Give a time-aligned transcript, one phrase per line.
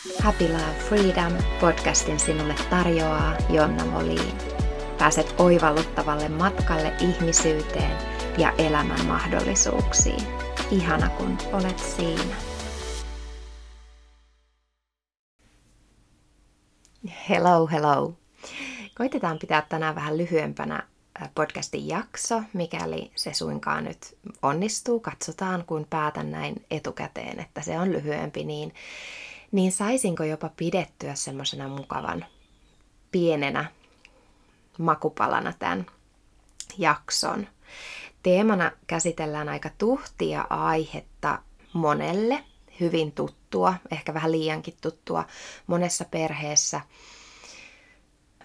[0.00, 4.38] Happy Love Freedom podcastin sinulle tarjoaa Jonna Moliin.
[4.98, 7.96] Pääset oivalluttavalle matkalle ihmisyyteen
[8.38, 10.22] ja elämän mahdollisuuksiin.
[10.70, 12.34] Ihana kun olet siinä.
[17.28, 18.14] Hello, hello.
[18.96, 20.82] Koitetaan pitää tänään vähän lyhyempänä
[21.34, 25.00] podcastin jakso, mikäli se suinkaan nyt onnistuu.
[25.00, 28.74] Katsotaan, kun päätän näin etukäteen, että se on lyhyempi, niin,
[29.52, 32.26] niin saisinko jopa pidettyä semmoisena mukavan
[33.12, 33.64] pienenä
[34.78, 35.86] makupalana tämän
[36.78, 37.48] jakson.
[38.22, 42.44] Teemana käsitellään aika tuhtia aihetta monelle,
[42.80, 45.24] hyvin tuttua, ehkä vähän liiankin tuttua
[45.66, 46.80] monessa perheessä.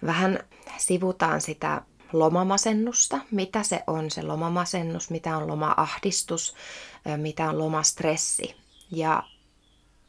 [0.06, 0.40] Vähän
[0.78, 6.54] sivutaan sitä lomamasennusta, mitä se on se lomamasennus, mitä on lomaahdistus,
[7.16, 8.56] mitä on lomastressi
[8.90, 9.22] ja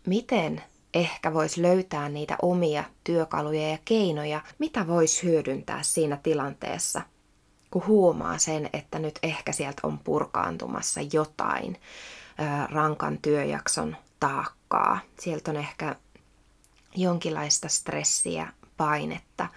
[0.06, 0.64] miten
[0.98, 7.02] ehkä voisi löytää niitä omia työkaluja ja keinoja, mitä voisi hyödyntää siinä tilanteessa,
[7.72, 11.78] kun huomaa sen, että nyt ehkä sieltä on purkaantumassa jotain
[12.70, 15.00] rankan työjakson taakkaa.
[15.20, 15.96] Sieltä on ehkä
[16.96, 19.48] jonkinlaista stressiä, painetta,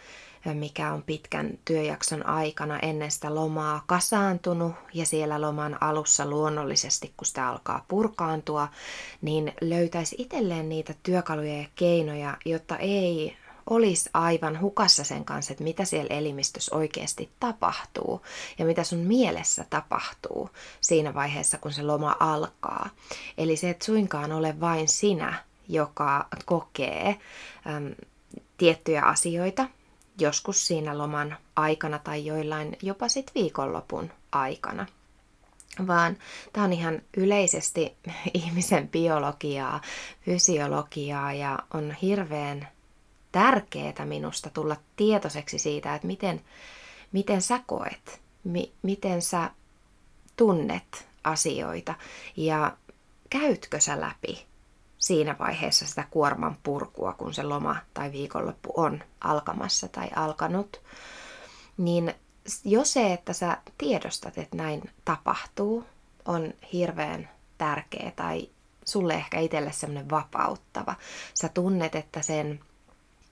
[0.44, 7.26] mikä on pitkän työjakson aikana ennen sitä lomaa kasaantunut ja siellä loman alussa luonnollisesti, kun
[7.26, 8.68] sitä alkaa purkaantua,
[9.22, 13.36] niin löytäisi itselleen niitä työkaluja ja keinoja, jotta ei
[13.70, 18.22] olisi aivan hukassa sen kanssa, että mitä siellä elimistössä oikeasti tapahtuu
[18.58, 22.90] ja mitä sun mielessä tapahtuu siinä vaiheessa, kun se loma alkaa.
[23.38, 27.16] Eli se, että suinkaan ole vain sinä, joka kokee
[27.66, 27.94] äm,
[28.56, 29.68] tiettyjä asioita,
[30.20, 34.86] joskus siinä loman aikana tai joillain jopa sit viikonlopun aikana.
[35.86, 36.16] Vaan
[36.52, 37.96] tämä on ihan yleisesti
[38.34, 39.80] ihmisen biologiaa,
[40.20, 42.68] fysiologiaa ja on hirveän
[43.32, 46.40] tärkeää minusta tulla tietoiseksi siitä, että miten,
[47.12, 49.50] miten sä koet, mi, miten sä
[50.36, 51.94] tunnet asioita
[52.36, 52.76] ja
[53.30, 54.49] käytkö sä läpi
[55.00, 60.80] siinä vaiheessa sitä kuorman purkua, kun se loma tai viikonloppu on alkamassa tai alkanut,
[61.76, 62.14] niin
[62.64, 65.84] jo se, että sä tiedostat, että näin tapahtuu,
[66.24, 67.28] on hirveän
[67.58, 68.48] tärkeä tai
[68.84, 70.94] sulle ehkä itselle semmoinen vapauttava.
[71.34, 72.60] Sä tunnet, että sen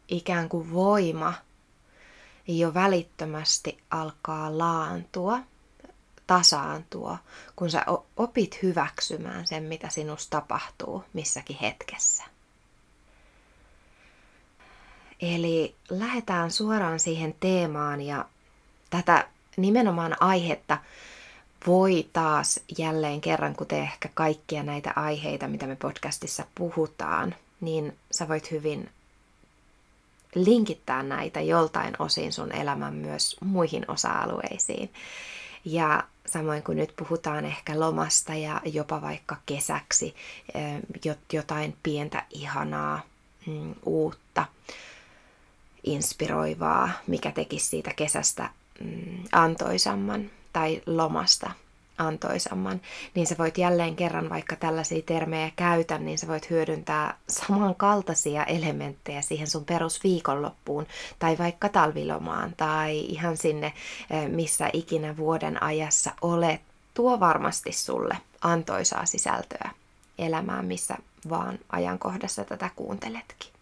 [0.08, 1.34] ikään kuin voima
[2.48, 5.38] jo välittömästi alkaa laantua
[6.28, 7.18] tasaantua,
[7.56, 7.84] kun sä
[8.16, 12.24] opit hyväksymään sen, mitä sinusta tapahtuu missäkin hetkessä.
[15.20, 18.24] Eli lähdetään suoraan siihen teemaan ja
[18.90, 20.78] tätä nimenomaan aihetta
[21.66, 28.28] voi taas jälleen kerran, kuten ehkä kaikkia näitä aiheita, mitä me podcastissa puhutaan, niin sä
[28.28, 28.90] voit hyvin
[30.34, 34.92] linkittää näitä joltain osin sun elämän myös muihin osa-alueisiin.
[35.64, 40.14] Ja samoin kuin nyt puhutaan ehkä lomasta ja jopa vaikka kesäksi
[41.32, 43.00] jotain pientä ihanaa,
[43.46, 44.44] mm, uutta,
[45.84, 51.50] inspiroivaa, mikä tekisi siitä kesästä mm, antoisamman tai lomasta
[51.98, 52.80] antoisamman,
[53.14, 59.22] niin sä voit jälleen kerran, vaikka tällaisia termejä käytä, niin sä voit hyödyntää samankaltaisia elementtejä
[59.22, 60.86] siihen sun perusviikonloppuun
[61.18, 63.72] tai vaikka talvilomaan tai ihan sinne,
[64.10, 66.60] eh, missä ikinä vuoden ajassa olet.
[66.94, 69.70] Tuo varmasti sulle antoisaa sisältöä
[70.18, 70.96] elämään, missä
[71.28, 73.52] vaan ajankohdassa tätä kuunteletkin.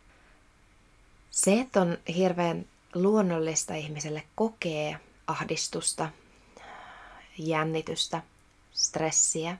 [1.30, 6.08] Se, että on hirveän luonnollista ihmiselle kokee ahdistusta,
[7.38, 8.22] jännitystä,
[8.72, 9.56] stressiä.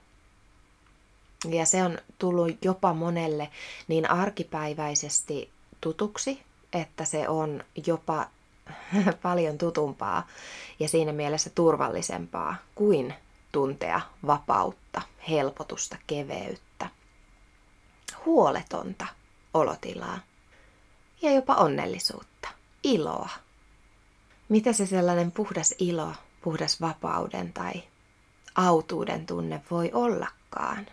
[1.51, 3.51] Ja se on tullut jopa monelle
[3.89, 5.51] niin arkipäiväisesti
[5.81, 6.43] tutuksi,
[6.73, 8.27] että se on jopa
[9.23, 10.27] paljon tutumpaa
[10.81, 13.15] ja siinä mielessä turvallisempaa kuin
[13.53, 16.91] tuntea vapautta, helpotusta, keveyttä,
[18.27, 19.07] huoletonta
[19.55, 20.19] olotilaa
[21.23, 22.49] ja jopa onnellisuutta,
[22.85, 23.29] iloa.
[24.49, 26.13] Mitä se sellainen puhdas ilo
[26.47, 27.83] puhdas vapauden tai
[28.55, 30.87] autuuden tunne voi ollakaan.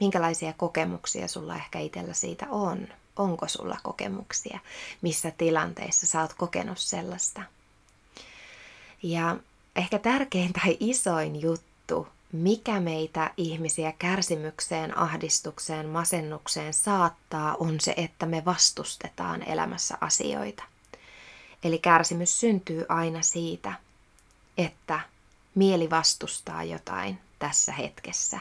[0.00, 2.88] Minkälaisia kokemuksia sulla ehkä itsellä siitä on?
[3.16, 4.58] Onko sulla kokemuksia?
[5.02, 7.42] Missä tilanteissa sä oot kokenut sellaista?
[9.02, 9.36] Ja
[9.76, 18.26] ehkä tärkein tai isoin juttu, mikä meitä ihmisiä kärsimykseen, ahdistukseen, masennukseen saattaa, on se, että
[18.26, 20.62] me vastustetaan elämässä asioita.
[21.64, 23.85] Eli kärsimys syntyy aina siitä,
[24.58, 25.00] että
[25.54, 28.40] mieli vastustaa jotain tässä hetkessä.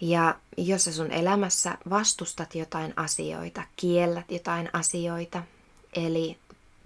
[0.00, 5.42] Ja jos sä sun elämässä vastustat jotain asioita, kiellät jotain asioita,
[5.96, 6.38] eli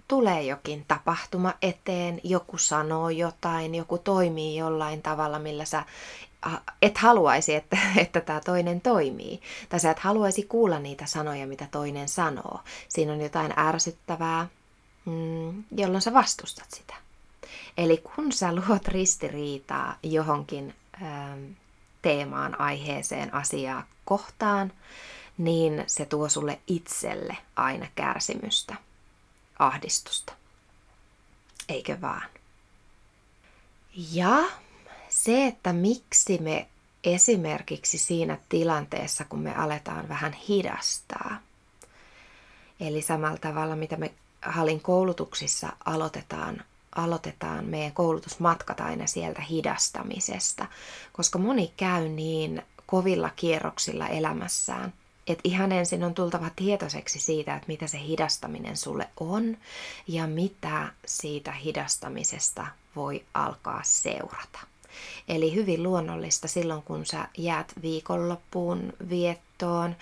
[0.07, 5.85] tulee jokin tapahtuma eteen, joku sanoo jotain, joku toimii jollain tavalla, millä sä
[6.81, 9.41] et haluaisi, että, että tämä toinen toimii.
[9.69, 12.59] Tai sä et haluaisi kuulla niitä sanoja, mitä toinen sanoo.
[12.89, 14.47] Siinä on jotain ärsyttävää,
[15.05, 17.08] mm, jolloin sä vastustat sitä.
[17.77, 21.45] Eli kun sä luot ristiriitaa johonkin ähm,
[22.01, 24.73] teemaan, aiheeseen, asiaa kohtaan,
[25.37, 28.75] niin se tuo sulle itselle aina kärsimystä,
[29.59, 30.33] ahdistusta.
[31.69, 32.29] Eikö vaan?
[34.11, 34.43] Ja
[35.09, 36.67] se, että miksi me
[37.03, 41.39] esimerkiksi siinä tilanteessa, kun me aletaan vähän hidastaa,
[42.79, 46.63] eli samalla tavalla, mitä me Halin koulutuksissa aloitetaan,
[46.95, 50.65] aloitetaan meidän koulutusmatkat aina sieltä hidastamisesta,
[51.13, 54.93] koska moni käy niin kovilla kierroksilla elämässään,
[55.27, 59.57] että ihan ensin on tultava tietoiseksi siitä, että mitä se hidastaminen sulle on
[60.07, 64.59] ja mitä siitä hidastamisesta voi alkaa seurata.
[65.27, 69.95] Eli hyvin luonnollista silloin, kun sä jäät viikonloppuun viettoon,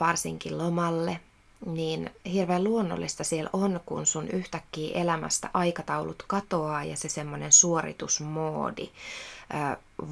[0.00, 1.20] varsinkin lomalle,
[1.66, 8.88] niin hirveän luonnollista siellä on, kun sun yhtäkkiä elämästä aikataulut katoaa ja se semmoinen suoritusmoodi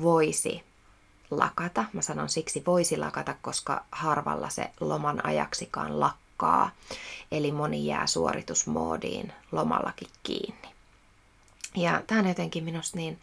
[0.03, 0.63] voisi
[1.31, 1.85] lakata.
[1.93, 6.71] Mä sanon siksi voisi lakata, koska harvalla se loman ajaksikaan lakkaa.
[7.33, 10.69] Eli moni jää suoritusmoodiin lomallakin kiinni.
[11.77, 13.19] Ja tämä on jotenkin minusta niin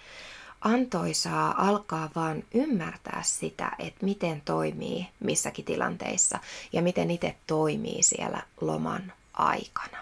[0.64, 6.40] antoisaa alkaa vaan ymmärtää sitä, että miten toimii missäkin tilanteissa
[6.74, 9.98] ja miten itse toimii siellä loman aikana.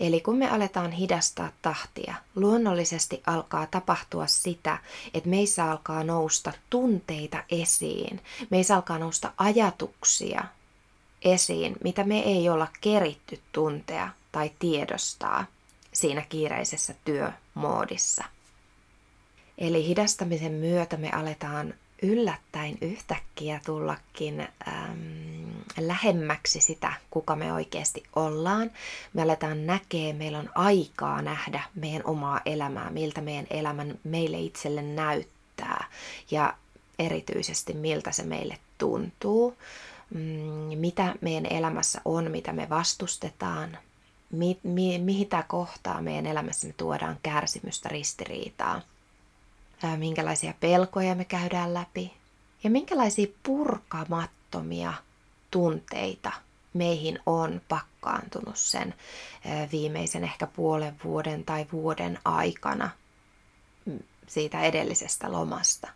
[0.00, 4.78] Eli kun me aletaan hidastaa tahtia, luonnollisesti alkaa tapahtua sitä,
[5.14, 8.20] että meissä alkaa nousta tunteita esiin,
[8.50, 10.44] meissä alkaa nousta ajatuksia
[11.22, 15.44] esiin, mitä me ei olla keritty tuntea tai tiedostaa
[15.92, 18.24] siinä kiireisessä työmoodissa–
[19.58, 24.48] Eli hidastamisen myötä me aletaan yllättäen yhtäkkiä tullakin äm,
[25.78, 28.70] lähemmäksi sitä, kuka me oikeasti ollaan.
[29.12, 34.82] Me aletaan näkee, meillä on aikaa nähdä meidän omaa elämää, miltä meidän elämän meille itselle
[34.82, 35.84] näyttää
[36.30, 36.54] ja
[36.98, 39.56] erityisesti miltä se meille tuntuu,
[40.14, 43.78] mm, mitä meidän elämässä on, mitä me vastustetaan,
[44.32, 48.82] mi, mi, tämä kohtaa meidän elämässä me tuodaan kärsimystä, ristiriitaa–
[49.96, 52.14] minkälaisia pelkoja me käydään läpi
[52.64, 54.94] ja minkälaisia purkamattomia
[55.50, 56.32] tunteita
[56.74, 58.94] meihin on pakkaantunut sen
[59.72, 62.90] viimeisen ehkä puolen vuoden tai vuoden aikana
[64.26, 65.88] siitä edellisestä lomasta.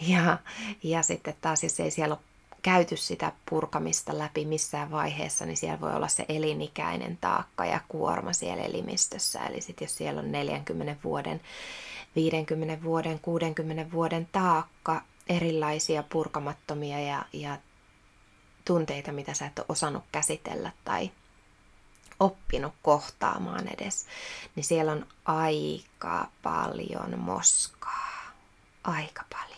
[0.00, 0.38] Ja,
[0.82, 2.24] ja sitten taas, jos ei siellä ole
[2.62, 8.32] käyty sitä purkamista läpi missään vaiheessa, niin siellä voi olla se elinikäinen taakka ja kuorma
[8.32, 9.40] siellä elimistössä.
[9.40, 11.40] Eli sitten jos siellä on 40 vuoden
[12.16, 17.58] 50 vuoden, 60 vuoden taakka erilaisia purkamattomia ja, ja
[18.64, 21.10] tunteita, mitä sä et ole osannut käsitellä tai
[22.20, 24.06] oppinut kohtaamaan edes,
[24.56, 28.10] niin siellä on aika paljon moskaa.
[28.84, 29.50] Aika paljon.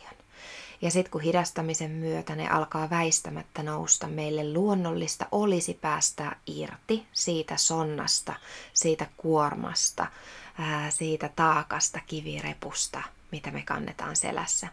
[0.82, 7.56] Ja sitten kun hidastamisen myötä ne alkaa väistämättä nousta, meille luonnollista olisi päästä irti siitä
[7.56, 8.34] sonnasta,
[8.72, 10.06] siitä kuormasta,
[10.90, 14.68] siitä taakasta, kivirepusta, mitä me kannetaan selässä.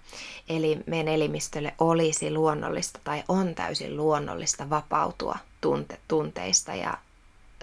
[0.50, 6.98] Eli meidän elimistölle olisi luonnollista tai on täysin luonnollista vapautua tunte- tunteista ja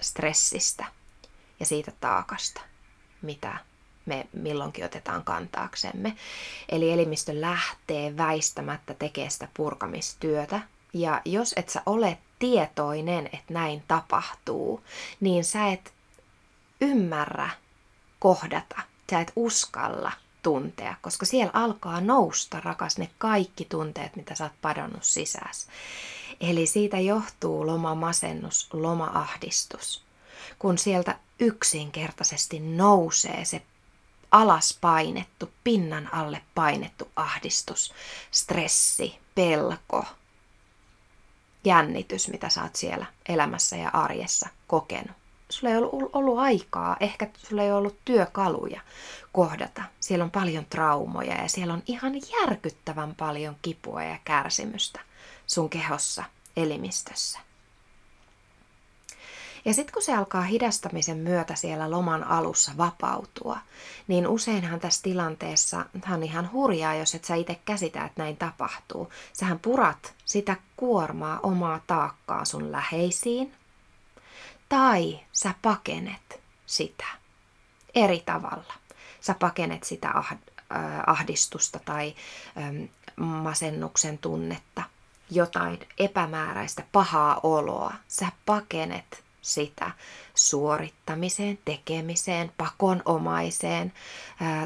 [0.01, 0.85] stressistä
[1.59, 2.61] ja siitä taakasta,
[3.21, 3.57] mitä
[4.05, 6.15] me milloinkin otetaan kantaaksemme.
[6.69, 10.59] Eli elimistö lähtee väistämättä tekemään sitä purkamistyötä.
[10.93, 14.83] Ja jos et sä ole tietoinen, että näin tapahtuu,
[15.19, 15.93] niin sä et
[16.81, 17.49] ymmärrä
[18.19, 18.81] kohdata.
[19.11, 20.11] Sä et uskalla
[20.43, 25.67] tuntea, koska siellä alkaa nousta, rakas, ne kaikki tunteet, mitä sä oot padonnut sisäs.
[26.41, 30.03] Eli siitä johtuu lomamasennus, lomaahdistus.
[30.59, 33.61] Kun sieltä yksinkertaisesti nousee se
[34.31, 37.93] alas painettu, pinnan alle painettu ahdistus,
[38.31, 40.05] stressi, pelko,
[41.63, 45.26] jännitys, mitä sä oot siellä elämässä ja arjessa kokenut.
[45.49, 48.81] Sulla ei ollut, ollut aikaa, ehkä sulla ei ollut työkaluja
[49.31, 49.83] kohdata.
[49.99, 54.99] Siellä on paljon traumoja ja siellä on ihan järkyttävän paljon kipua ja kärsimystä
[55.47, 56.23] sun kehossa,
[56.57, 57.39] elimistössä.
[59.65, 63.57] Ja sitten kun se alkaa hidastamisen myötä siellä loman alussa vapautua,
[64.07, 69.09] niin useinhan tässä tilanteessa, on ihan hurjaa, jos et sä itse käsitä, että näin tapahtuu.
[69.33, 73.53] Sähän purat sitä kuormaa, omaa taakkaa sun läheisiin,
[74.69, 77.05] tai sä pakenet sitä
[77.95, 78.73] eri tavalla.
[79.21, 80.13] Sä pakenet sitä
[81.07, 82.15] ahdistusta tai
[83.15, 84.83] masennuksen tunnetta,
[85.31, 87.93] jotain epämääräistä pahaa oloa.
[88.07, 89.91] Sä pakenet sitä
[90.37, 93.93] suorittamiseen, tekemiseen, pakonomaiseen,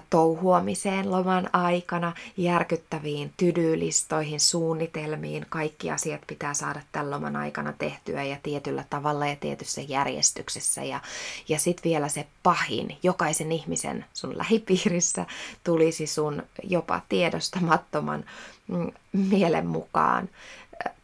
[0.10, 5.46] touhuamiseen loman aikana, järkyttäviin tydylistoihin, suunnitelmiin.
[5.50, 10.84] Kaikki asiat pitää saada tämän loman aikana tehtyä ja tietyllä tavalla ja tietyssä järjestyksessä.
[10.84, 11.00] Ja,
[11.50, 15.26] ja sitten vielä se pahin, jokaisen ihmisen sun lähipiirissä
[15.64, 18.26] tulisi sun jopa tiedostamattoman
[18.68, 20.30] mm, mielen mukaan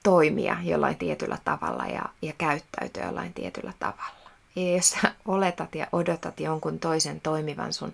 [0.04, 4.27] toimia jollain tietyllä tavalla ja, ja käyttäytyä jollain tietyllä tavalla.
[4.58, 7.94] Ja jos sä oletat ja odotat jonkun toisen toimivan sun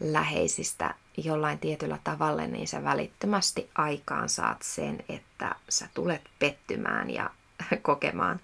[0.00, 7.30] läheisistä jollain tietyllä tavalla, niin sä välittömästi aikaan saat sen, että sä tulet pettymään ja
[7.82, 8.40] kokemaan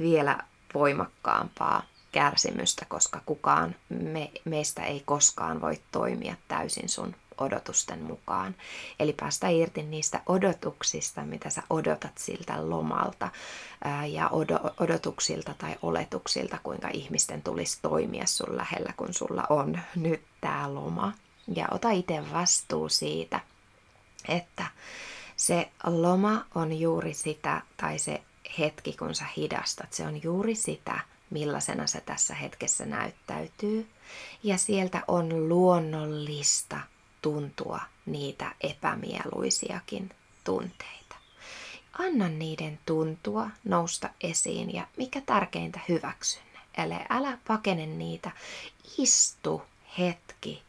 [0.00, 0.38] vielä
[0.74, 8.54] voimakkaampaa kärsimystä, koska kukaan me, meistä ei koskaan voi toimia täysin sun odotusten mukaan.
[9.00, 13.28] Eli päästä irti niistä odotuksista, mitä sä odotat siltä lomalta
[14.08, 14.30] ja
[14.80, 21.12] odotuksilta tai oletuksilta, kuinka ihmisten tulisi toimia sun lähellä, kun sulla on nyt tämä loma.
[21.54, 23.40] Ja ota itse vastuu siitä,
[24.28, 24.66] että
[25.36, 28.22] se loma on juuri sitä, tai se
[28.58, 33.88] hetki, kun sä hidastat, se on juuri sitä, millaisena se tässä hetkessä näyttäytyy.
[34.42, 36.80] Ja sieltä on luonnollista
[37.22, 40.10] tuntua niitä epämieluisiakin
[40.44, 41.16] tunteita.
[41.98, 46.84] Anna niiden tuntua, nousta esiin ja mikä tärkeintä hyväksy ne.
[46.84, 48.30] Eli älä pakene niitä,
[48.98, 49.62] istu
[49.98, 50.62] hetki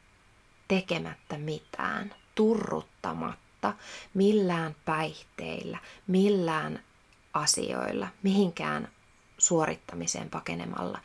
[0.67, 3.73] tekemättä mitään, turruttamatta
[4.13, 5.77] millään päihteillä,
[6.07, 6.83] millään
[7.33, 8.89] asioilla, mihinkään
[9.37, 10.99] suorittamiseen pakenemalla.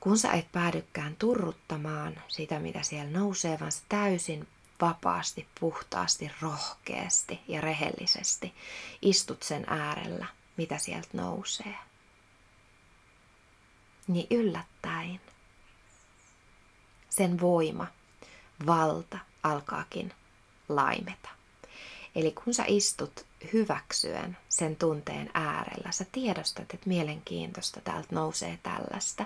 [0.00, 4.48] Kun sä et päädykään turruttamaan sitä, mitä siellä nousee, vaan sä täysin
[4.80, 8.54] vapaasti, puhtaasti, rohkeasti ja rehellisesti
[9.02, 11.74] istut sen äärellä, mitä sieltä nousee.
[14.08, 15.20] Niin yllättäen
[17.10, 17.86] sen voima,
[18.66, 20.12] valta alkaakin
[20.68, 21.28] laimeta.
[22.14, 29.24] Eli kun sä istut hyväksyen sen tunteen äärellä, sä tiedostat, että mielenkiintoista täältä nousee tällaista.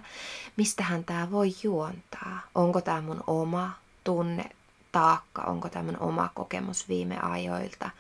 [0.57, 2.41] Mistähän tämä voi juontaa?
[2.55, 3.73] Onko tämä mun oma
[4.05, 4.45] tunne,
[4.93, 5.43] taakka?
[5.43, 7.91] Onko tämä mun oma kokemus viime ajoilta?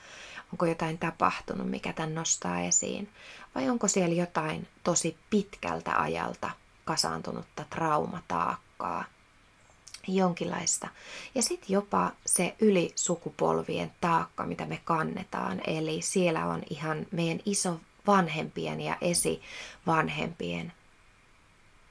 [0.53, 3.09] Onko jotain tapahtunut, mikä tämän nostaa esiin?
[3.55, 6.51] Vai onko siellä jotain tosi pitkältä ajalta
[6.85, 9.05] kasaantunutta traumataakkaa,
[10.09, 10.89] jonkinlaista.
[11.35, 15.61] Ja sitten jopa se ylisukupolvien taakka, mitä me kannetaan.
[15.67, 20.73] Eli siellä on ihan meidän iso vanhempien ja esivanhempien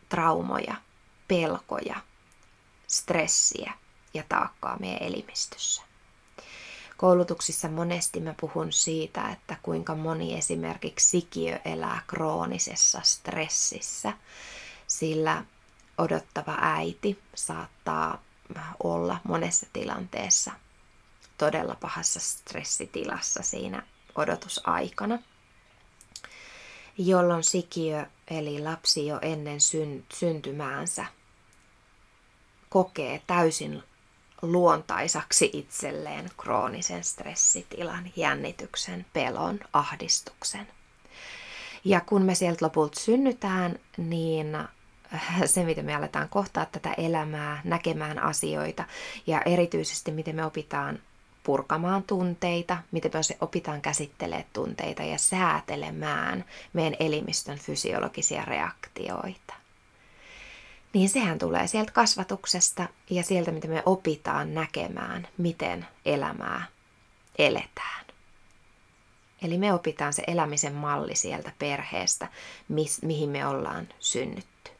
[0.09, 0.75] traumoja,
[1.27, 1.95] pelkoja,
[2.87, 3.73] stressiä
[4.13, 5.81] ja taakkaa meidän elimistössä.
[6.97, 14.13] Koulutuksissa monesti mä puhun siitä, että kuinka moni esimerkiksi sikiö elää kroonisessa stressissä,
[14.87, 15.43] sillä
[15.97, 18.21] odottava äiti saattaa
[18.83, 20.51] olla monessa tilanteessa
[21.37, 23.83] todella pahassa stressitilassa siinä
[24.15, 25.19] odotusaikana,
[26.97, 29.59] jolloin sikiö eli lapsi jo ennen
[30.13, 31.05] syntymäänsä
[32.69, 33.83] kokee täysin
[34.41, 40.67] luontaisaksi itselleen kroonisen stressitilan, jännityksen, pelon, ahdistuksen.
[41.85, 44.57] Ja kun me sieltä lopulta synnytään, niin
[45.45, 48.83] se, miten me aletaan kohtaa tätä elämää, näkemään asioita
[49.27, 50.99] ja erityisesti miten me opitaan
[51.43, 59.58] purkamaan tunteita, miten me opitaan käsittelemään tunteita ja säätelemään meidän elimistön fysiologisia reaktioita.
[60.93, 66.65] Niin sehän tulee sieltä kasvatuksesta ja sieltä, miten me opitaan näkemään, miten elämää
[67.37, 68.05] eletään.
[69.41, 72.27] Eli me opitaan se elämisen malli sieltä perheestä,
[73.01, 74.71] mihin me ollaan synnytty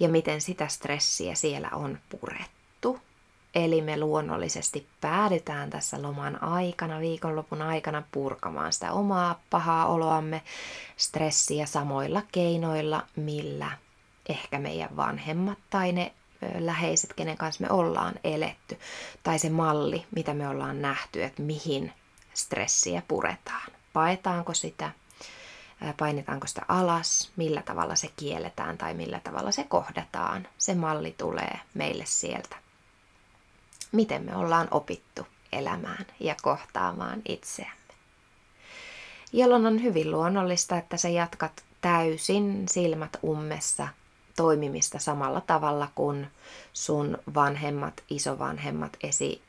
[0.00, 3.00] ja miten sitä stressiä siellä on purettu.
[3.54, 10.42] Eli me luonnollisesti päädytään tässä loman aikana, viikonlopun aikana purkamaan sitä omaa pahaa oloamme,
[10.96, 13.70] stressiä samoilla keinoilla, millä
[14.28, 16.12] ehkä meidän vanhemmat tai ne
[16.58, 18.78] läheiset, kenen kanssa me ollaan eletty,
[19.22, 21.92] tai se malli, mitä me ollaan nähty, että mihin
[22.34, 23.72] stressiä puretaan.
[23.92, 24.90] Paetaanko sitä
[25.96, 30.48] painetaanko sitä alas, millä tavalla se kielletään tai millä tavalla se kohdataan.
[30.58, 32.56] Se malli tulee meille sieltä.
[33.92, 37.76] Miten me ollaan opittu elämään ja kohtaamaan itseämme.
[39.32, 43.88] Jolloin on hyvin luonnollista, että sä jatkat täysin silmät ummessa
[44.36, 46.26] toimimista samalla tavalla kuin
[46.72, 49.42] sun vanhemmat, isovanhemmat, esi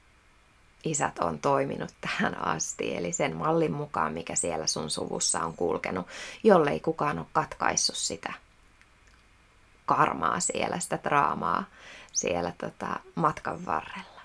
[0.84, 6.08] isät on toiminut tähän asti, eli sen mallin mukaan, mikä siellä sun suvussa on kulkenut,
[6.44, 8.34] jollei kukaan ole katkaissut sitä
[9.86, 11.64] karmaa siellä, sitä draamaa
[12.14, 14.22] siellä tota, matkan varrella.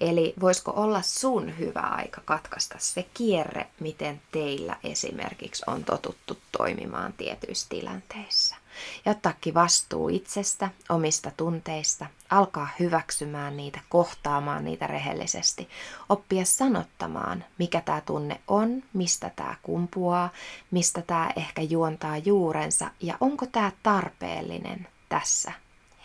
[0.00, 7.12] Eli voisiko olla sun hyvä aika katkaista se kierre, miten teillä esimerkiksi on totuttu toimimaan
[7.12, 8.56] tietyissä tilanteissa.
[9.04, 15.68] Ja ottaakin vastuu itsestä, omista tunteista, alkaa hyväksymään niitä, kohtaamaan niitä rehellisesti,
[16.08, 20.32] oppia sanottamaan, mikä tämä tunne on, mistä tämä kumpuaa,
[20.70, 25.52] mistä tämä ehkä juontaa juurensa ja onko tämä tarpeellinen tässä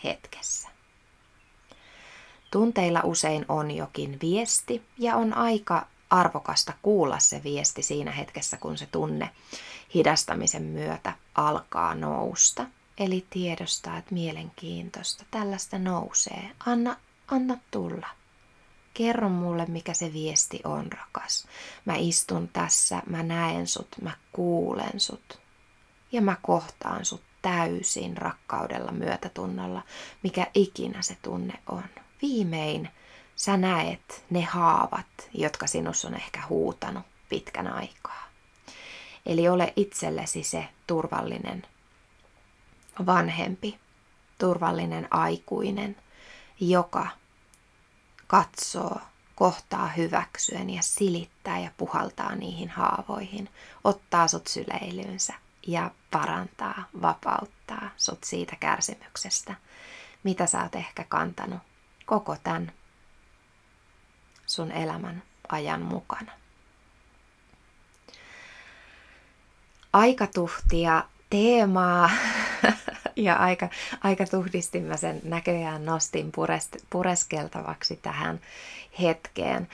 [0.04, 0.68] hetkessä.
[2.50, 8.78] Tunteilla usein on jokin viesti ja on aika arvokasta kuulla se viesti siinä hetkessä, kun
[8.78, 9.30] se tunne
[9.94, 12.66] hidastamisen myötä alkaa nousta.
[12.98, 16.50] Eli tiedostaa, että mielenkiintoista, tällaista nousee.
[16.66, 16.96] Anna,
[17.28, 18.06] anna tulla.
[18.94, 21.46] Kerro mulle, mikä se viesti on, rakas.
[21.84, 25.38] Mä istun tässä, mä näen sut, mä kuulen sut.
[26.12, 29.82] Ja mä kohtaan sut täysin rakkaudella, myötätunnolla,
[30.22, 31.84] mikä ikinä se tunne on
[32.22, 32.88] viimein
[33.36, 38.28] sä näet ne haavat, jotka sinussa on ehkä huutanut pitkän aikaa.
[39.26, 41.66] Eli ole itsellesi se turvallinen
[43.06, 43.78] vanhempi,
[44.38, 45.96] turvallinen aikuinen,
[46.60, 47.08] joka
[48.26, 49.00] katsoo,
[49.34, 53.48] kohtaa hyväksyen ja silittää ja puhaltaa niihin haavoihin,
[53.84, 55.34] ottaa sut syleilyynsä
[55.66, 59.54] ja parantaa, vapauttaa sut siitä kärsimyksestä,
[60.22, 61.60] mitä sä oot ehkä kantanut
[62.06, 62.72] koko tämän
[64.46, 66.32] sun elämän ajan mukana.
[69.94, 72.10] Aikatuhtia, teemaa
[73.16, 73.68] ja aika,
[74.02, 78.40] aika tuhdisti mä sen näköjään nostin purest, pureskeltavaksi tähän
[79.00, 79.68] hetkeen.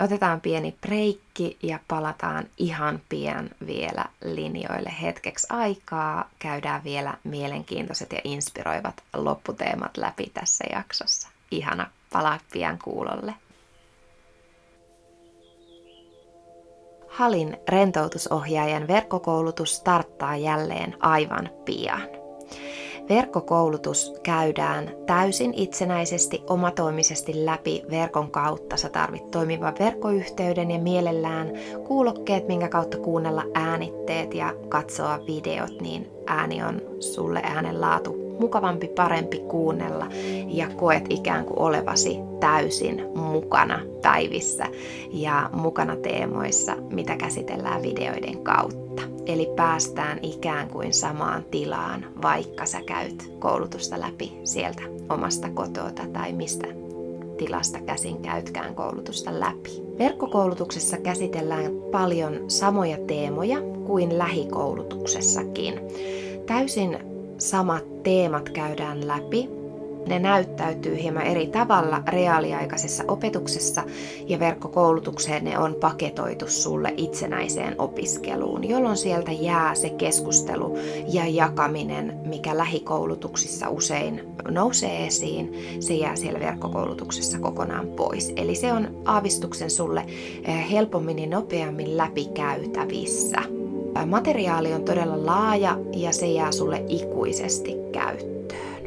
[0.00, 6.30] Otetaan pieni breikki ja palataan ihan pian vielä linjoille hetkeksi aikaa.
[6.38, 11.28] Käydään vielä mielenkiintoiset ja inspiroivat lopputeemat läpi tässä jaksossa.
[11.50, 13.34] Ihana, palaa pian kuulolle.
[17.12, 22.02] Halin rentoutusohjaajan verkkokoulutus starttaa jälleen aivan pian.
[23.08, 28.76] Verkkokoulutus käydään täysin itsenäisesti, omatoimisesti läpi verkon kautta.
[28.76, 31.52] Sä tarvit toimivan verkkoyhteyden ja mielellään
[31.86, 38.88] kuulokkeet, minkä kautta kuunnella äänitteet ja katsoa videot, niin ääni on sulle äänen laatu mukavampi,
[38.88, 40.06] parempi kuunnella
[40.46, 44.66] ja koet ikään kuin olevasi täysin mukana päivissä
[45.10, 49.02] ja mukana teemoissa, mitä käsitellään videoiden kautta.
[49.26, 56.32] Eli päästään ikään kuin samaan tilaan, vaikka sä käyt koulutusta läpi sieltä omasta kotota tai
[56.32, 56.66] mistä
[57.38, 59.82] tilasta käsin käytkään koulutusta läpi.
[59.98, 65.80] Verkkokoulutuksessa käsitellään paljon samoja teemoja kuin lähikoulutuksessakin.
[66.46, 67.11] Täysin
[67.42, 69.48] samat teemat käydään läpi.
[70.06, 73.82] Ne näyttäytyy hieman eri tavalla reaaliaikaisessa opetuksessa
[74.26, 80.78] ja verkkokoulutukseen ne on paketoitu sulle itsenäiseen opiskeluun, jolloin sieltä jää se keskustelu
[81.12, 88.32] ja jakaminen, mikä lähikoulutuksissa usein nousee esiin, se jää siellä verkkokoulutuksessa kokonaan pois.
[88.36, 90.04] Eli se on aavistuksen sulle
[90.44, 93.61] eh, helpommin ja nopeammin läpikäytävissä.
[94.06, 98.82] Materiaali on todella laaja ja se jää sulle ikuisesti käyttöön.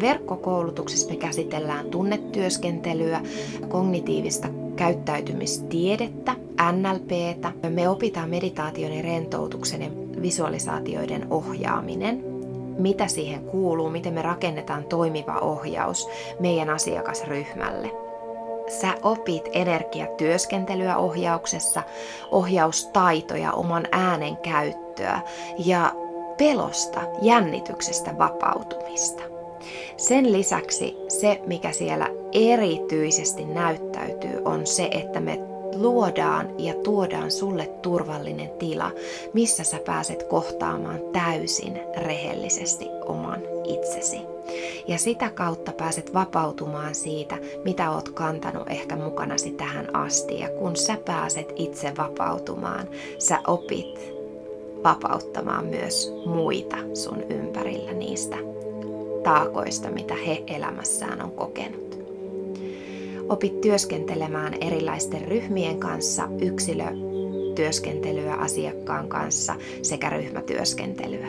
[0.00, 3.20] Verkkokoulutuksessa me käsitellään tunnetyöskentelyä,
[3.68, 6.36] kognitiivista käyttäytymistiedettä,
[6.72, 7.52] NLPtä.
[7.70, 9.90] Me opitaan meditaation ja rentoutuksen ja
[10.22, 12.24] visualisaatioiden ohjaaminen,
[12.78, 16.08] mitä siihen kuuluu, miten me rakennetaan toimiva ohjaus
[16.40, 18.05] meidän asiakasryhmälle
[18.68, 21.82] sä opit energiatyöskentelyä ohjauksessa,
[22.30, 25.20] ohjaustaitoja, oman äänen käyttöä
[25.58, 25.92] ja
[26.38, 29.22] pelosta, jännityksestä vapautumista.
[29.96, 37.66] Sen lisäksi se, mikä siellä erityisesti näyttäytyy, on se, että me luodaan ja tuodaan sulle
[37.82, 38.90] turvallinen tila,
[39.32, 44.20] missä sä pääset kohtaamaan täysin rehellisesti oman itsesi.
[44.88, 50.40] Ja sitä kautta pääset vapautumaan siitä, mitä oot kantanut ehkä mukanasi tähän asti.
[50.40, 54.16] Ja kun sä pääset itse vapautumaan, sä opit
[54.84, 58.36] vapauttamaan myös muita sun ympärillä niistä
[59.22, 61.85] taakoista, mitä he elämässään on kokenut.
[63.28, 71.28] Opit työskentelemään erilaisten ryhmien kanssa, yksilötyöskentelyä asiakkaan kanssa sekä ryhmätyöskentelyä.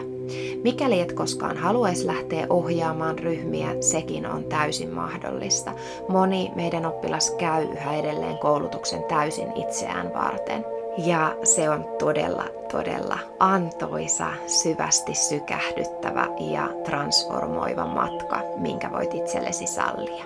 [0.64, 5.72] Mikäli et koskaan haluaisi lähteä ohjaamaan ryhmiä, sekin on täysin mahdollista.
[6.10, 10.77] Moni meidän oppilas käy yhä edelleen koulutuksen täysin itseään varten.
[10.98, 20.26] Ja se on todella, todella antoisa, syvästi sykähdyttävä ja transformoiva matka, minkä voit itsellesi sallia.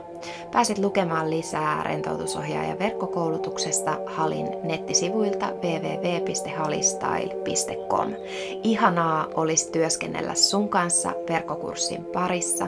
[0.52, 8.14] Pääset lukemaan lisää rentoutusohjaajan verkkokoulutuksesta Halin nettisivuilta www.halistyle.com.
[8.64, 12.68] Ihanaa olisi työskennellä sun kanssa verkkokurssin parissa.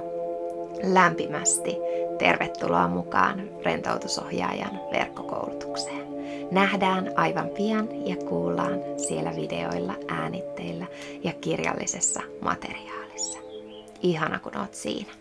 [0.84, 1.78] Lämpimästi
[2.18, 6.13] tervetuloa mukaan rentoutusohjaajan verkkokoulutukseen.
[6.52, 10.86] Nähdään aivan pian ja kuullaan siellä videoilla, äänitteillä
[11.24, 13.40] ja kirjallisessa materiaalissa.
[14.02, 15.14] Ihana kun oot siinä.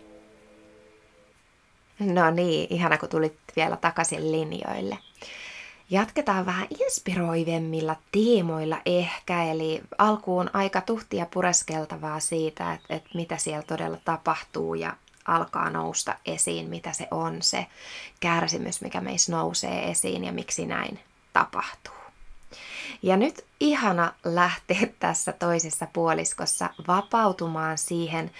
[1.99, 4.97] No niin, ihana kun tulit vielä takaisin linjoille.
[5.89, 13.63] Jatketaan vähän inspiroivemmilla teemoilla ehkä, eli alkuun aika tuhtia pureskeltavaa siitä, että, että mitä siellä
[13.63, 14.93] todella tapahtuu ja
[15.25, 17.65] alkaa nousta esiin, mitä se on se
[18.19, 20.99] kärsimys, mikä meissä nousee esiin ja miksi näin
[21.33, 21.93] tapahtuu.
[23.01, 28.31] Ja nyt ihana lähteä tässä toisessa puoliskossa vapautumaan siihen,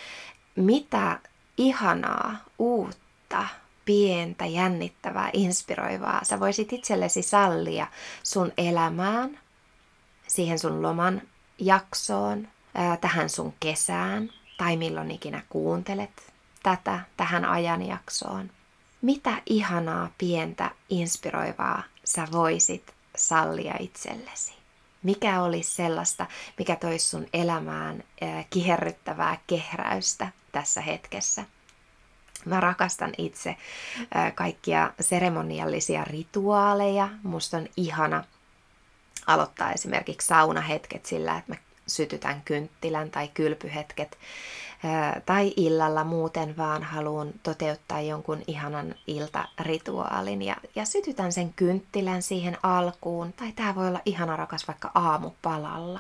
[0.56, 1.20] mitä
[1.58, 3.46] ihanaa, uutta,
[3.86, 7.88] pientä, jännittävää, inspiroivaa sä voisit itsellesi sallia
[8.24, 9.40] sun elämään,
[10.28, 11.22] siihen sun loman
[11.60, 12.48] jaksoon,
[13.02, 18.52] tähän sun kesään tai milloin ikinä kuuntelet tätä tähän ajanjaksoon.
[19.02, 24.54] Mitä ihanaa, pientä, inspiroivaa sä voisit sallia itsellesi?
[25.04, 26.26] Mikä olisi sellaista,
[26.58, 28.04] mikä toisi sun elämään
[28.50, 31.46] kiherryttävää kehräystä tässä hetkessä?
[32.46, 33.56] Mä rakastan itse
[34.36, 37.10] kaikkia seremoniallisia rituaaleja.
[37.24, 38.24] Musta on ihana
[39.28, 44.18] aloittaa esimerkiksi saunahetket sillä, että mä sytytän kynttilän tai kylpyhetket
[45.26, 52.58] tai illalla muuten vaan haluan toteuttaa jonkun ihanan iltarituaalin ja, ja sytytän sen kynttilän siihen
[52.64, 53.34] alkuun.
[53.34, 56.00] Tai tämä voi olla ihana rakas vaikka aamupalalla.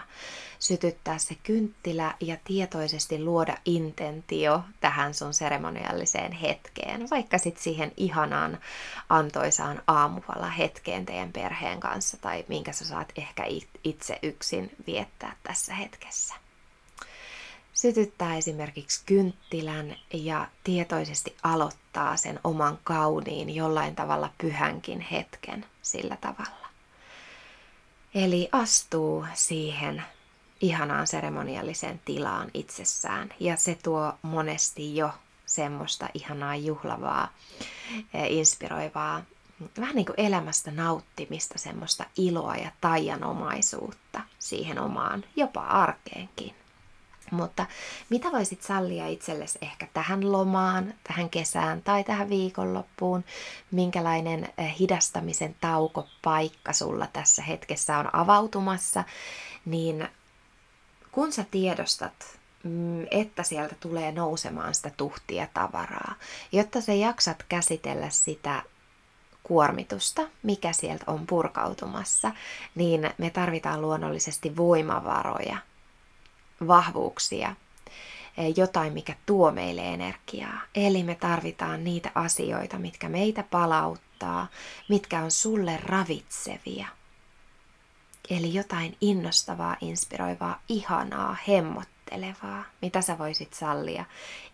[0.59, 7.09] Sytyttää se kynttilä ja tietoisesti luoda intentio tähän sun seremonialliseen hetkeen.
[7.09, 8.57] Vaikka sitten siihen ihanaan
[9.09, 13.45] antoisaan aamupala hetkeen teidän perheen kanssa tai minkä sä saat ehkä
[13.83, 16.42] itse yksin viettää tässä hetkessä
[17.83, 26.67] sytyttää esimerkiksi kynttilän ja tietoisesti aloittaa sen oman kauniin jollain tavalla pyhänkin hetken sillä tavalla.
[28.15, 30.03] Eli astuu siihen
[30.61, 35.09] ihanaan seremonialliseen tilaan itsessään ja se tuo monesti jo
[35.45, 37.33] semmoista ihanaa juhlavaa,
[38.13, 39.23] e, inspiroivaa,
[39.79, 46.62] vähän niin kuin elämästä nauttimista, semmoista iloa ja taianomaisuutta siihen omaan, jopa arkeenkin.
[47.33, 47.65] Mutta
[48.09, 53.23] mitä voisit sallia itsellesi ehkä tähän lomaan, tähän kesään tai tähän viikonloppuun?
[53.71, 59.03] Minkälainen eh, hidastamisen taukopaikka sulla tässä hetkessä on avautumassa?
[59.65, 60.07] Niin
[61.11, 66.15] kun sä tiedostat, mm, että sieltä tulee nousemaan sitä tuhtia tavaraa,
[66.51, 68.63] jotta sä jaksat käsitellä sitä
[69.43, 72.31] kuormitusta, mikä sieltä on purkautumassa,
[72.75, 75.57] niin me tarvitaan luonnollisesti voimavaroja–
[76.67, 77.55] vahvuuksia,
[78.37, 80.61] eh, jotain, mikä tuo meille energiaa.
[80.75, 84.47] Eli me tarvitaan niitä asioita, mitkä meitä palauttaa,
[84.89, 86.87] mitkä on sulle ravitsevia.
[88.29, 94.05] Eli jotain innostavaa, inspiroivaa, ihanaa, hemmottelevaa, mitä sä voisit sallia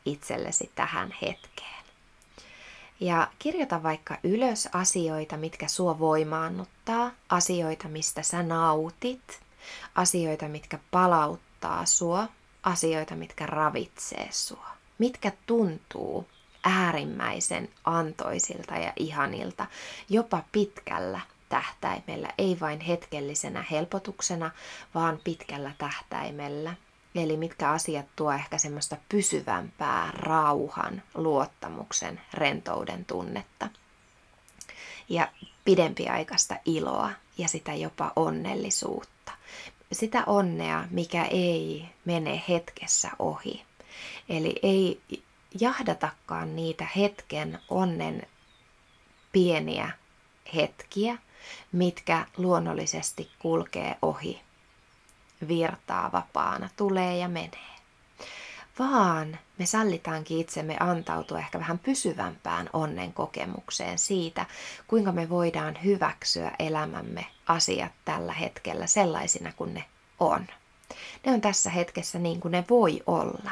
[0.06, 1.80] itsellesi tähän hetkeen.
[3.00, 9.40] Ja kirjoita vaikka ylös asioita, mitkä sua voimaannuttaa, asioita, mistä sä nautit,
[9.96, 12.28] asioita, mitkä palauttaa auttaa sua,
[12.63, 14.67] asioita, mitkä ravitsee sua,
[14.98, 16.28] mitkä tuntuu
[16.63, 19.65] äärimmäisen antoisilta ja ihanilta,
[20.10, 21.19] jopa pitkällä
[21.50, 24.52] tähtäimellä, ei vain hetkellisenä helpotuksena,
[24.95, 26.76] vaan pitkällä tähtäimellä.
[27.15, 33.67] Eli mitkä asiat tuo ehkä semmoista pysyvämpää rauhan, luottamuksen, rentouden tunnetta.
[35.10, 35.28] Ja
[35.65, 39.18] pidempiaikaista iloa ja sitä jopa onnellisuutta
[39.91, 43.65] sitä onnea, mikä ei mene hetkessä ohi.
[44.30, 45.02] Eli ei
[45.60, 48.28] jahdatakaan niitä hetken onnen
[49.32, 49.91] pieniä
[50.56, 51.17] hetkiä,
[51.71, 54.41] mitkä luonnollisesti kulkee ohi.
[55.47, 57.79] virtaa vapaana, tulee ja menee.
[58.80, 64.46] Vaan me sallitaankin itsemme antautua ehkä vähän pysyvämpään onnen kokemukseen siitä,
[64.88, 69.86] kuinka me voidaan hyväksyä elämämme asiat tällä hetkellä sellaisina kuin ne
[70.20, 70.48] on.
[71.26, 73.52] Ne on tässä hetkessä niin kuin ne voi olla.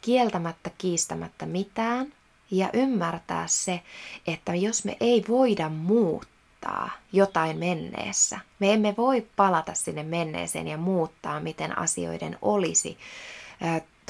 [0.00, 2.12] Kieltämättä, kiistämättä mitään
[2.50, 3.82] ja ymmärtää se,
[4.26, 10.76] että jos me ei voida muuttaa jotain menneessä, me emme voi palata sinne menneeseen ja
[10.76, 12.98] muuttaa, miten asioiden olisi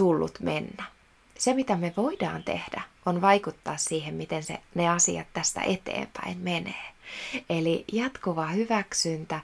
[0.01, 0.85] tullut mennä.
[1.39, 6.85] Se, mitä me voidaan tehdä, on vaikuttaa siihen, miten se, ne asiat tästä eteenpäin menee.
[7.51, 9.41] Eli jatkuva hyväksyntä,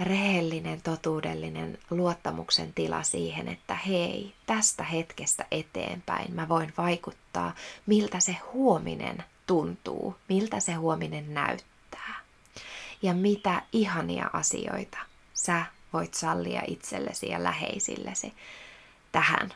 [0.00, 7.54] rehellinen, totuudellinen luottamuksen tila siihen, että hei, tästä hetkestä eteenpäin mä voin vaikuttaa,
[7.86, 12.20] miltä se huominen tuntuu, miltä se huominen näyttää.
[13.02, 14.98] Ja mitä ihania asioita
[15.34, 18.32] sä voit sallia itsellesi ja läheisillesi
[19.12, 19.52] tähän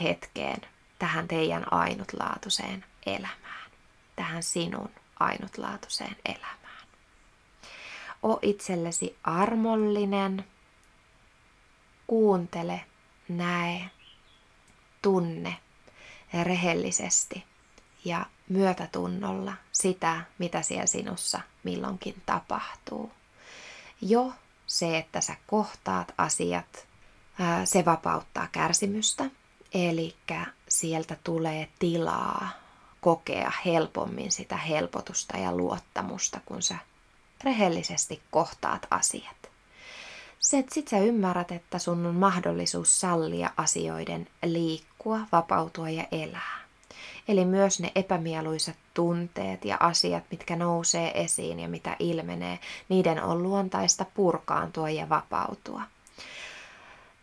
[0.00, 0.60] hetkeen,
[0.98, 3.70] tähän teidän ainutlaatuiseen elämään,
[4.16, 6.86] tähän sinun ainutlaatuiseen elämään.
[8.22, 10.44] O itsellesi armollinen,
[12.06, 12.80] kuuntele,
[13.28, 13.90] näe,
[15.02, 15.56] tunne
[16.42, 17.44] rehellisesti
[18.04, 23.12] ja myötätunnolla sitä, mitä siellä sinussa milloinkin tapahtuu.
[24.00, 24.32] Jo
[24.66, 26.86] se, että sä kohtaat asiat,
[27.64, 29.24] se vapauttaa kärsimystä,
[29.74, 30.14] eli
[30.68, 32.50] sieltä tulee tilaa
[33.00, 36.76] kokea helpommin sitä helpotusta ja luottamusta, kun sä
[37.44, 39.52] rehellisesti kohtaat asiat.
[40.38, 46.62] Se, että sit sä ymmärrät, että sun on mahdollisuus sallia asioiden liikkua, vapautua ja elää.
[47.28, 52.58] Eli myös ne epämieluisat tunteet ja asiat, mitkä nousee esiin ja mitä ilmenee,
[52.88, 55.82] niiden on luontaista purkaantua ja vapautua.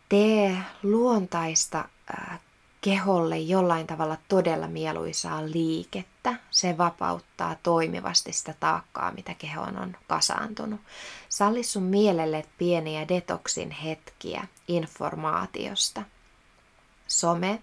[0.08, 1.88] Tee luontaista
[2.80, 6.34] keholle jollain tavalla todella mieluisaa liikettä.
[6.50, 10.80] Se vapauttaa toimivasti sitä taakkaa, mitä kehoon on kasaantunut.
[11.28, 16.02] Salli sun mielelle pieniä detoksin hetkiä informaatiosta.
[17.06, 17.62] Some,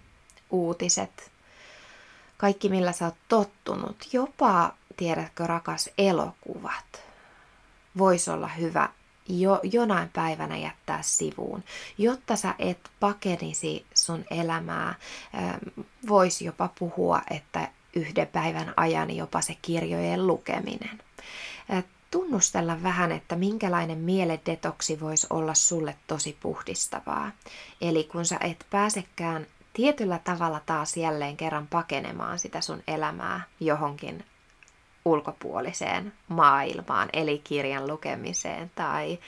[0.50, 1.30] uutiset,
[2.36, 7.02] kaikki millä sä oot tottunut, jopa, tiedätkö rakas, elokuvat,
[7.98, 8.88] voisi olla hyvä
[9.28, 11.64] jo, jonain päivänä jättää sivuun,
[11.98, 14.94] jotta sä et pakenisi sun elämää.
[16.08, 21.02] Voisi jopa puhua, että yhden päivän ajan jopa se kirjojen lukeminen.
[22.10, 27.30] Tunnustella vähän, että minkälainen mieledetoksi voisi olla sulle tosi puhdistavaa.
[27.80, 34.24] Eli kun sä et pääsekään tietyllä tavalla taas jälleen kerran pakenemaan sitä sun elämää johonkin
[35.10, 39.18] ulkopuoliseen maailmaan, eli kirjan lukemiseen tai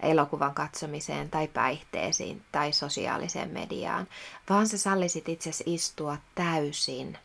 [0.00, 4.08] elokuvan katsomiseen tai päihteisiin tai sosiaaliseen mediaan,
[4.50, 7.18] vaan sä sallisit itse istua täysin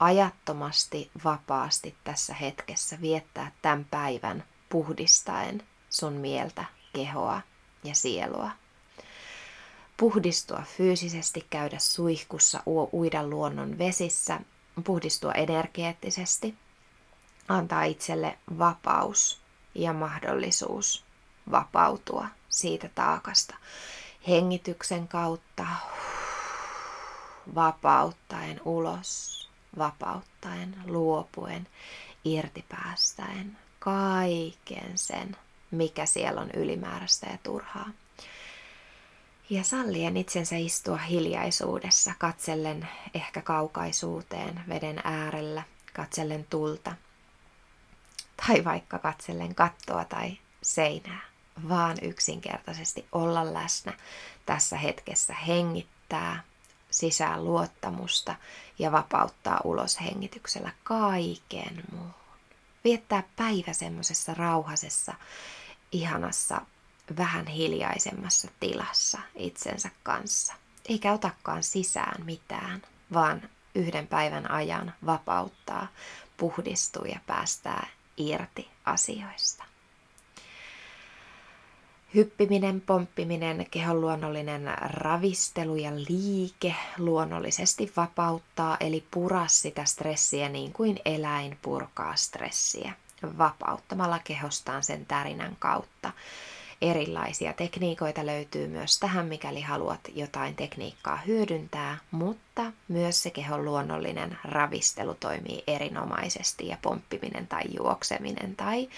[0.00, 7.40] ajattomasti, vapaasti tässä hetkessä, viettää tämän päivän puhdistaen sun mieltä, kehoa
[7.84, 8.50] ja sielua.
[9.96, 12.62] Puhdistua fyysisesti, käydä suihkussa,
[12.92, 14.40] uida luonnon vesissä,
[14.84, 16.54] puhdistua energeettisesti–
[17.48, 19.40] antaa itselle vapaus
[19.74, 21.04] ja mahdollisuus
[21.50, 23.56] vapautua siitä taakasta
[24.28, 25.66] hengityksen kautta,
[27.54, 31.66] vapauttaen ulos, vapauttaen, luopuen,
[32.24, 35.36] irtipäästäen kaiken sen,
[35.70, 37.90] mikä siellä on ylimääräistä ja turhaa.
[39.50, 45.62] Ja sallien itsensä istua hiljaisuudessa, katsellen ehkä kaukaisuuteen veden äärellä,
[45.94, 46.92] katsellen tulta–
[48.36, 51.20] tai vaikka katsellen kattoa tai seinää,
[51.68, 53.92] vaan yksinkertaisesti olla läsnä
[54.46, 56.42] tässä hetkessä, hengittää
[56.90, 58.34] sisään luottamusta
[58.78, 62.14] ja vapauttaa ulos hengityksellä kaiken muun.
[62.84, 65.14] Viettää päivä semmoisessa rauhasessa,
[65.92, 66.60] ihanassa,
[67.18, 70.54] vähän hiljaisemmassa tilassa itsensä kanssa.
[70.88, 75.88] Eikä otakaan sisään mitään, vaan yhden päivän ajan vapauttaa,
[76.36, 79.64] puhdistuu ja päästää irti asioista.
[82.14, 90.98] Hyppiminen, pomppiminen, kehon luonnollinen ravistelu ja liike luonnollisesti vapauttaa, eli pura sitä stressiä niin kuin
[91.04, 92.92] eläin purkaa stressiä,
[93.38, 96.12] vapauttamalla kehostaan sen tärinän kautta.
[96.82, 104.38] Erilaisia tekniikoita löytyy myös tähän, mikäli haluat jotain tekniikkaa hyödyntää, mutta myös se kehon luonnollinen
[104.44, 108.88] ravistelu toimii erinomaisesti ja pomppiminen tai juokseminen tai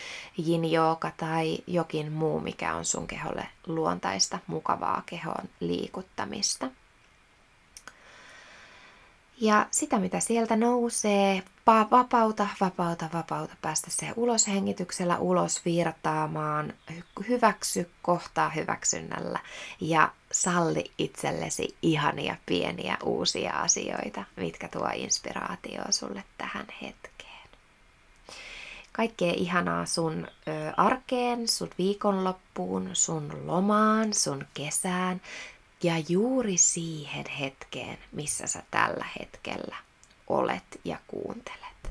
[0.48, 0.62] yin
[1.16, 6.70] tai jokin muu, mikä on sun keholle luontaista, mukavaa kehon liikuttamista.
[9.40, 16.72] Ja sitä, mitä sieltä nousee, vapauta, vapauta, vapauta, päästä se ulos hengityksellä, ulos virtaamaan,
[17.28, 19.38] hyväksy, kohtaa hyväksynnällä
[19.80, 27.48] ja salli itsellesi ihania pieniä uusia asioita, mitkä tuo inspiraatio sulle tähän hetkeen.
[28.92, 30.28] Kaikkea ihanaa sun
[30.76, 35.20] arkeen, sun viikonloppuun, sun lomaan, sun kesään,
[36.08, 39.76] juuri siihen hetkeen, missä sä tällä hetkellä
[40.26, 41.90] olet ja kuuntelet.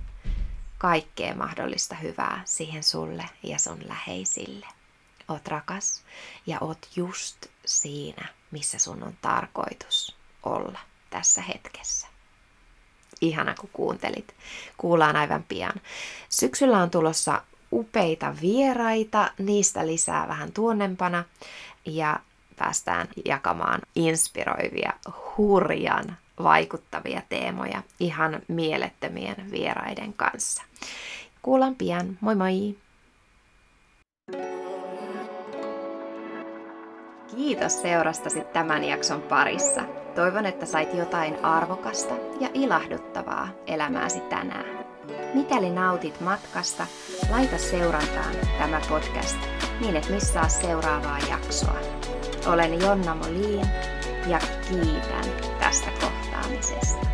[0.78, 4.68] Kaikkea mahdollista hyvää siihen sulle ja sun läheisille.
[5.28, 6.04] Oot rakas
[6.48, 12.08] ja oot just siinä, missä sun on tarkoitus olla tässä hetkessä.
[13.22, 14.36] Ihana, kun kuuntelit.
[14.78, 15.82] Kuullaan aivan pian.
[16.30, 21.24] Syksyllä on tulossa upeita vieraita, niistä lisää vähän tuonnempana.
[21.86, 22.20] Ja
[22.58, 24.94] päästään jakamaan inspiroivia,
[25.38, 30.64] hurjan vaikuttavia teemoja ihan mielettömien vieraiden kanssa.
[31.42, 32.18] Kuullaan pian.
[32.22, 32.76] Moi moi!
[37.36, 39.82] Kiitos seurastasi tämän jakson parissa.
[40.16, 44.86] Toivon, että sait jotain arvokasta ja ilahduttavaa elämääsi tänään.
[45.34, 46.88] Mikäli nautit matkasta,
[47.30, 49.38] laita seurantaan tämä podcast
[49.82, 51.97] niin et missaa seuraavaa jaksoa.
[52.48, 53.68] Olen Jonna Molin
[54.28, 55.26] ja kiitän
[55.60, 57.08] tästä kohtaamisesta.